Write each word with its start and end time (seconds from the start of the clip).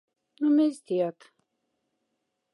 Но 0.39 0.47
мезе 0.55 0.79
тият. 0.85 1.19